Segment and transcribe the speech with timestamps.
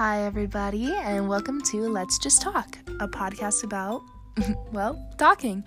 [0.00, 4.02] Hi, everybody, and welcome to Let's Just Talk, a podcast about,
[4.72, 5.62] well, talking.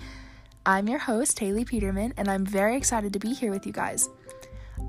[0.65, 4.09] I'm your host, Haley Peterman, and I'm very excited to be here with you guys.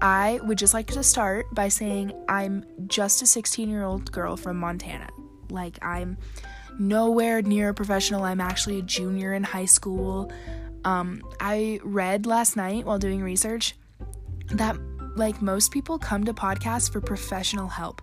[0.01, 4.39] I would just like to start by saying I'm just a 16 year old girl
[4.39, 5.11] from Montana.
[5.51, 6.17] Like, I'm
[6.79, 8.25] nowhere near a professional.
[8.25, 10.33] I'm actually a junior in high school.
[10.87, 13.75] Um, I read last night while doing research
[14.53, 14.79] that,
[15.17, 18.01] like, most people come to podcasts for professional help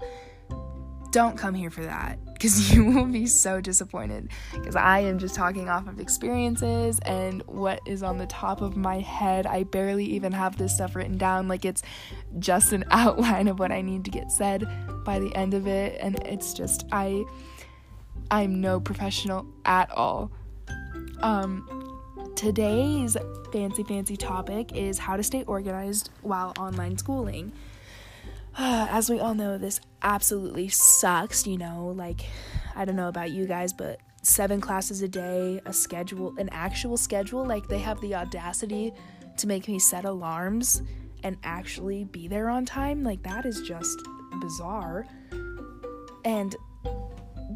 [1.12, 5.36] don't come here for that because you will be so disappointed because I am just
[5.36, 9.46] talking off of experiences and what is on the top of my head.
[9.46, 11.84] I barely even have this stuff written down like it's
[12.40, 14.66] just an outline of what I need to get said
[15.04, 17.24] by the end of it and it's just I
[18.30, 20.32] I'm no professional at all.
[21.22, 21.68] Um
[22.36, 23.18] today's
[23.52, 27.52] fancy fancy topic is how to stay organized while online schooling.
[28.58, 32.22] as we all know, this absolutely sucks, you know, like
[32.76, 36.98] I don't know about you guys, but seven classes a day, a schedule, an actual
[36.98, 38.94] schedule, like they have the audacity
[39.38, 40.82] to make me set alarms
[41.24, 43.04] and actually be there on time.
[43.04, 44.00] Like that is just
[44.40, 45.06] bizarre.
[46.24, 46.56] And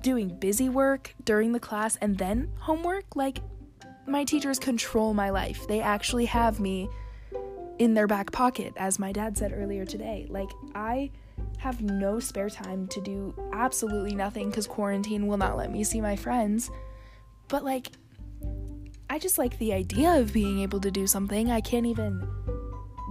[0.01, 3.39] doing busy work during the class and then homework, like
[4.07, 5.67] my teachers control my life.
[5.67, 6.89] They actually have me
[7.79, 10.27] in their back pocket, as my dad said earlier today.
[10.29, 11.11] Like, I
[11.57, 16.01] have no spare time to do absolutely nothing because quarantine will not let me see
[16.01, 16.69] my friends.
[17.47, 17.91] But, like,
[19.09, 21.51] I just like the idea of being able to do something.
[21.51, 22.27] I can't even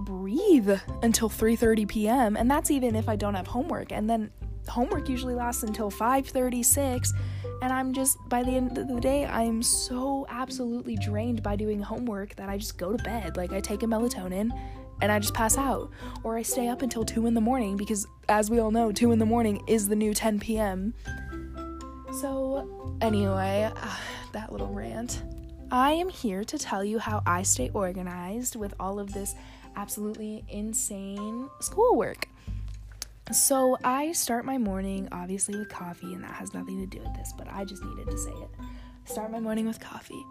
[0.05, 0.69] breathe
[1.01, 2.37] until 3:30 p.m.
[2.37, 3.91] and that's even if I don't have homework.
[3.91, 4.31] And then
[4.67, 7.11] homework usually lasts until 5:36
[7.61, 11.81] and I'm just by the end of the day I'm so absolutely drained by doing
[11.81, 13.37] homework that I just go to bed.
[13.37, 14.51] Like I take a melatonin
[15.01, 15.91] and I just pass out
[16.23, 19.11] or I stay up until 2 in the morning because as we all know 2
[19.11, 20.93] in the morning is the new 10 p.m.
[22.21, 23.95] So anyway, uh,
[24.33, 25.23] that little rant.
[25.71, 29.35] I am here to tell you how I stay organized with all of this
[29.75, 32.27] absolutely insane schoolwork.
[33.31, 37.13] So I start my morning obviously with coffee, and that has nothing to do with
[37.15, 38.49] this, but I just needed to say it.
[39.05, 40.23] Start my morning with coffee.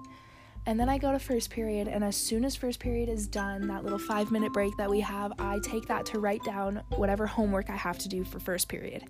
[0.66, 3.66] And then I go to first period, and as soon as first period is done,
[3.66, 7.26] that little five minute break that we have, I take that to write down whatever
[7.26, 9.04] homework I have to do for first period.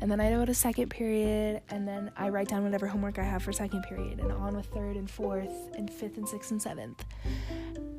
[0.00, 3.22] And then I go to second period, and then I write down whatever homework I
[3.22, 6.60] have for second period, and on with third and fourth, and fifth and sixth and
[6.60, 7.04] seventh.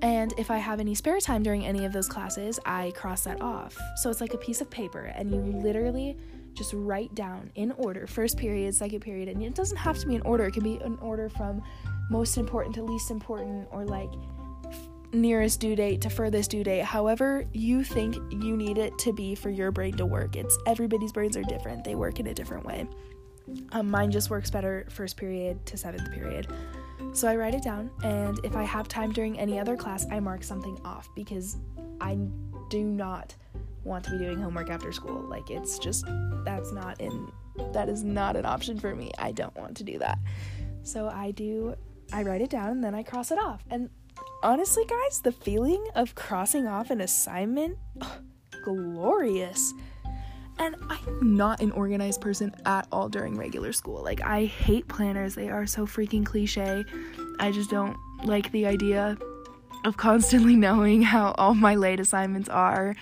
[0.02, 3.42] And if I have any spare time during any of those classes, I cross that
[3.42, 3.78] off.
[3.98, 6.18] So it's like a piece of paper, and you literally
[6.54, 10.16] just write down in order first period, second period, and it doesn't have to be
[10.16, 11.62] in order, it can be an order from
[12.10, 14.10] most important to least important, or like
[15.14, 19.36] nearest due date to furthest due date, however you think you need it to be
[19.36, 20.36] for your brain to work.
[20.36, 22.88] It's everybody's brains are different, they work in a different way.
[23.72, 26.48] Um, mine just works better first period to seventh period.
[27.14, 30.20] So I write it down, and if I have time during any other class, I
[30.20, 31.58] mark something off because
[32.00, 32.18] I
[32.70, 33.36] do not
[33.84, 35.22] want to be doing homework after school.
[35.22, 36.06] Like, it's just,
[36.46, 37.32] that's not in,
[37.74, 39.12] that is not an option for me.
[39.20, 40.20] I don't want to do that.
[40.84, 41.76] So I do,
[42.14, 43.64] I write it down and then I cross it off.
[43.70, 43.90] And
[44.42, 47.78] honestly, guys, the feeling of crossing off an assignment,
[48.64, 49.74] glorious.
[50.62, 54.04] And I'm not an organized person at all during regular school.
[54.04, 56.86] Like, I hate planners, they are so freaking cliche.
[57.40, 59.18] I just don't like the idea
[59.84, 62.96] of constantly knowing how all my late assignments are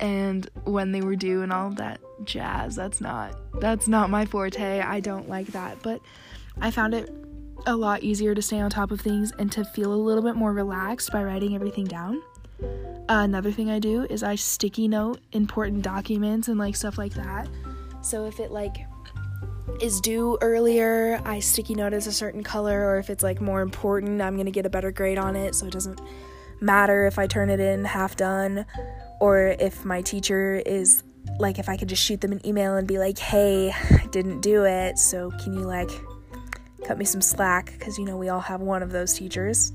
[0.00, 2.74] and when they were due and all that jazz.
[2.74, 4.80] That's not that's not my forte.
[4.80, 5.82] I don't like that.
[5.82, 6.00] But
[6.62, 7.10] I found it
[7.66, 10.36] a lot easier to stay on top of things and to feel a little bit
[10.36, 12.22] more relaxed by writing everything down.
[13.08, 17.48] Another thing I do is I sticky note important documents and like stuff like that.
[18.02, 18.76] So if it like
[19.80, 23.62] is due earlier, I sticky note as a certain color, or if it's like more
[23.62, 25.54] important, I'm gonna get a better grade on it.
[25.54, 26.00] So it doesn't
[26.60, 28.66] matter if I turn it in half done,
[29.20, 31.02] or if my teacher is
[31.38, 34.40] like, if I could just shoot them an email and be like, hey, I didn't
[34.40, 35.90] do it, so can you like
[36.84, 39.72] cut me some slack because you know we all have one of those teachers.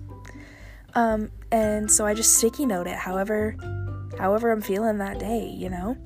[0.95, 3.55] Um, and so I just sticky note it however
[4.17, 5.97] however I'm feeling that day, you know.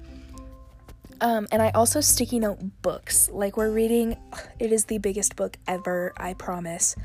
[1.19, 3.29] Um, and I also sticky note books.
[3.31, 4.17] Like we're reading,
[4.59, 6.95] it is the biggest book ever, I promise.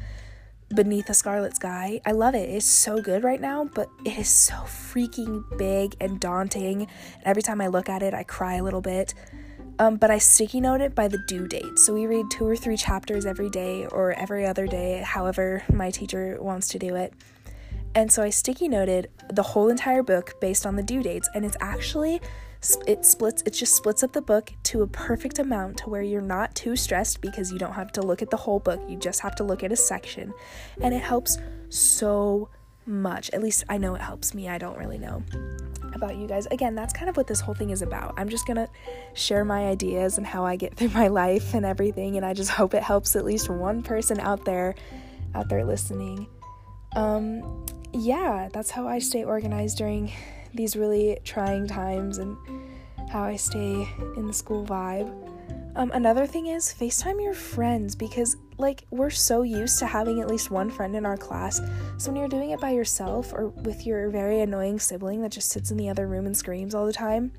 [0.75, 2.01] Beneath a Scarlet Sky.
[2.07, 2.49] I love it.
[2.49, 6.83] It's so good right now, but it is so freaking big and daunting.
[6.83, 9.15] And every time I look at it, I cry a little bit.
[9.79, 11.79] Um, but I sticky note it by the due date.
[11.79, 15.91] So we read two or three chapters every day or every other day, however my
[15.91, 17.15] teacher wants to do it.
[17.95, 21.45] And so I sticky noted the whole entire book based on the due dates, and
[21.45, 22.21] it's actually
[22.87, 26.21] it splits it just splits up the book to a perfect amount to where you're
[26.21, 29.19] not too stressed because you don't have to look at the whole book you just
[29.19, 30.33] have to look at a section.
[30.81, 31.39] And it helps
[31.71, 32.49] so
[32.87, 33.31] much.
[33.31, 35.25] At least i know it helps me i don't really know
[35.93, 36.47] about you guys.
[36.47, 38.15] Again that's kind of what this whole thing is about.
[38.17, 38.69] I'm just gonna
[39.15, 42.51] share my ideas and how i get through my life and everything and i just
[42.51, 44.77] hope it helps at least one person out there
[45.35, 46.29] out there listening.
[46.95, 50.11] Um yeah that's how i stay organized during
[50.55, 52.37] these really trying times and
[53.13, 55.11] how I stay in the school vibe.
[55.75, 60.29] Um, another thing is FaceTime your friends because, like, we're so used to having at
[60.29, 61.61] least one friend in our class.
[61.97, 65.51] So, when you're doing it by yourself or with your very annoying sibling that just
[65.51, 67.33] sits in the other room and screams all the time,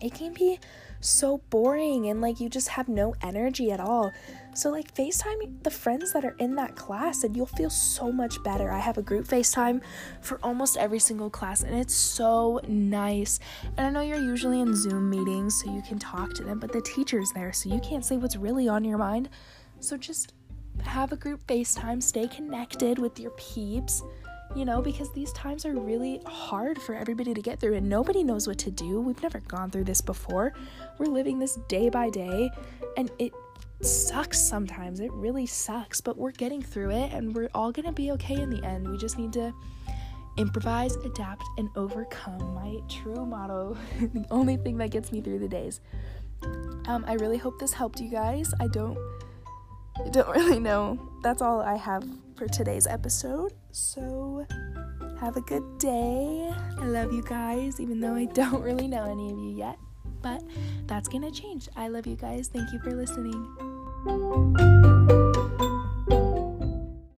[0.00, 0.58] it can be
[1.02, 4.12] so boring and like you just have no energy at all.
[4.54, 8.42] So, like, FaceTime the friends that are in that class and you'll feel so much
[8.42, 8.70] better.
[8.70, 9.80] I have a group FaceTime
[10.20, 13.40] for almost every single class and it's so nice.
[13.78, 16.70] And I know you're usually in Zoom meetings so you can talk to them, but
[16.70, 19.30] the teacher's there so you can't say what's really on your mind.
[19.80, 20.34] So, just
[20.84, 24.02] have a group FaceTime, stay connected with your peeps
[24.54, 28.22] you know, because these times are really hard for everybody to get through and nobody
[28.22, 29.00] knows what to do.
[29.00, 30.52] We've never gone through this before.
[30.98, 32.50] We're living this day by day
[32.96, 33.32] and it
[33.80, 35.00] sucks sometimes.
[35.00, 38.40] It really sucks, but we're getting through it and we're all going to be okay
[38.40, 38.88] in the end.
[38.90, 39.54] We just need to
[40.36, 42.54] improvise, adapt, and overcome.
[42.54, 45.80] My true motto, the only thing that gets me through the days.
[46.86, 48.52] Um, I really hope this helped you guys.
[48.60, 48.98] I don't
[50.10, 50.98] don't really know.
[51.22, 52.04] That's all I have
[52.36, 53.52] for today's episode.
[53.70, 54.46] So
[55.20, 56.52] have a good day.
[56.78, 59.78] I love you guys, even though I don't really know any of you yet.
[60.20, 60.42] But
[60.86, 61.68] that's gonna change.
[61.76, 62.48] I love you guys.
[62.48, 63.42] Thank you for listening.